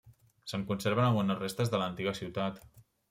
Se'n 0.53 0.61
conserven 0.71 1.07
algunes 1.09 1.43
restes 1.43 1.73
de 1.75 1.83
l'antiga 1.83 2.15
ciutat. 2.21 2.59